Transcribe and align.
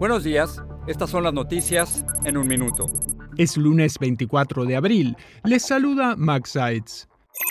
Buenos 0.00 0.24
días, 0.24 0.62
estas 0.86 1.10
son 1.10 1.24
las 1.24 1.34
noticias 1.34 2.06
en 2.24 2.38
un 2.38 2.48
minuto. 2.48 2.86
Es 3.36 3.58
lunes 3.58 3.98
24 3.98 4.64
de 4.64 4.74
abril. 4.74 5.14
Les 5.44 5.62
saluda 5.62 6.16
Max 6.16 6.52
Seitz. 6.52 7.09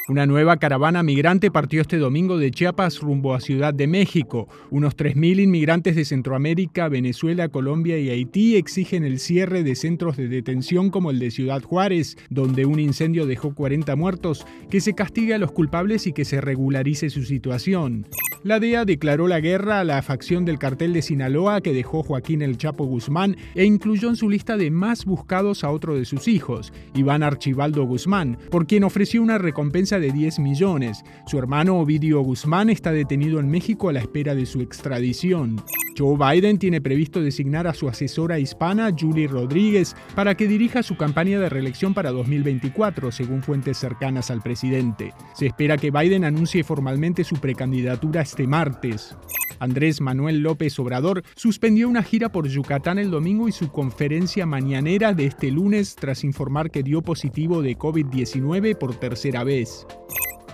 Una 0.09 0.25
nueva 0.25 0.57
caravana 0.57 1.03
migrante 1.03 1.51
partió 1.51 1.81
este 1.81 1.97
domingo 1.97 2.39
de 2.39 2.49
Chiapas 2.49 2.99
rumbo 2.99 3.35
a 3.35 3.39
Ciudad 3.39 3.75
de 3.75 3.85
México. 3.85 4.47
Unos 4.71 4.97
3.000 4.97 5.43
inmigrantes 5.43 5.95
de 5.95 6.03
Centroamérica, 6.03 6.89
Venezuela, 6.89 7.49
Colombia 7.49 7.97
y 7.99 8.09
Haití 8.09 8.55
exigen 8.55 9.03
el 9.03 9.19
cierre 9.19 9.61
de 9.63 9.75
centros 9.75 10.17
de 10.17 10.27
detención 10.27 10.89
como 10.89 11.11
el 11.11 11.19
de 11.19 11.29
Ciudad 11.29 11.61
Juárez, 11.61 12.17
donde 12.31 12.65
un 12.65 12.79
incendio 12.79 13.27
dejó 13.27 13.53
40 13.53 13.95
muertos, 13.95 14.47
que 14.71 14.81
se 14.81 14.95
castigue 14.95 15.35
a 15.35 15.37
los 15.37 15.51
culpables 15.51 16.07
y 16.07 16.13
que 16.13 16.25
se 16.25 16.41
regularice 16.41 17.11
su 17.11 17.23
situación. 17.23 18.07
La 18.43 18.59
DEA 18.59 18.85
declaró 18.85 19.27
la 19.27 19.41
guerra 19.41 19.81
a 19.81 19.83
la 19.83 20.01
facción 20.01 20.45
del 20.45 20.59
cartel 20.59 20.93
de 20.93 21.01
Sinaloa 21.01 21.59
que 21.59 21.73
dejó 21.73 22.03
Joaquín 22.03 22.41
El 22.41 22.57
Chapo 22.57 22.85
Guzmán 22.85 23.35
e 23.53 23.65
incluyó 23.65 24.07
en 24.07 24.15
su 24.15 24.29
lista 24.29 24.55
de 24.55 24.71
más 24.71 25.03
buscados 25.03 25.65
a 25.65 25.71
otro 25.71 25.95
de 25.95 26.05
sus 26.05 26.29
hijos, 26.29 26.71
Iván 26.95 27.21
Archibaldo 27.21 27.83
Guzmán, 27.83 28.37
por 28.49 28.65
quien 28.65 28.85
ofreció 28.85 29.21
una 29.21 29.37
recompensa 29.37 29.68
de 29.71 30.11
10 30.11 30.39
millones. 30.39 31.03
Su 31.25 31.37
hermano 31.37 31.79
Ovidio 31.79 32.21
Guzmán 32.21 32.69
está 32.69 32.91
detenido 32.91 33.39
en 33.39 33.49
México 33.49 33.89
a 33.89 33.93
la 33.93 33.99
espera 33.99 34.35
de 34.35 34.45
su 34.45 34.61
extradición. 34.61 35.61
Joe 35.97 36.17
Biden 36.17 36.59
tiene 36.59 36.81
previsto 36.81 37.21
designar 37.21 37.67
a 37.67 37.73
su 37.73 37.89
asesora 37.89 38.39
hispana, 38.39 38.89
Julie 38.97 39.27
Rodríguez, 39.27 39.95
para 40.15 40.35
que 40.35 40.47
dirija 40.47 40.81
su 40.81 40.95
campaña 40.95 41.39
de 41.39 41.49
reelección 41.49 41.93
para 41.93 42.11
2024, 42.11 43.11
según 43.11 43.43
fuentes 43.43 43.77
cercanas 43.77 44.31
al 44.31 44.41
presidente. 44.41 45.13
Se 45.33 45.47
espera 45.47 45.77
que 45.77 45.91
Biden 45.91 46.23
anuncie 46.23 46.63
formalmente 46.63 47.23
su 47.23 47.35
precandidatura 47.35 48.21
este 48.21 48.47
martes. 48.47 49.15
Andrés 49.59 50.01
Manuel 50.01 50.39
López 50.39 50.77
Obrador 50.79 51.23
suspendió 51.35 51.87
una 51.87 52.03
gira 52.03 52.31
por 52.31 52.47
Yucatán 52.47 52.99
el 52.99 53.11
domingo 53.11 53.47
y 53.47 53.51
su 53.51 53.71
conferencia 53.71 54.45
mañanera 54.45 55.13
de 55.13 55.25
este 55.25 55.51
lunes 55.51 55.95
tras 55.95 56.23
informar 56.23 56.71
que 56.71 56.83
dio 56.83 57.01
positivo 57.01 57.61
de 57.61 57.77
COVID-19 57.77 58.77
por 58.77 58.95
tercera 58.95 59.43
vez. 59.43 59.85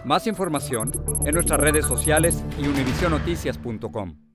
Más 0.05 0.27
información 0.27 0.91
en 1.25 1.33
nuestras 1.33 1.59
redes 1.59 1.85
sociales 1.85 2.43
y 2.61 2.67
univisionoticias.com. 2.67 4.34